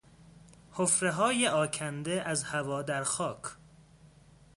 [0.71, 3.43] حفرههای آکنده از هوا در خاک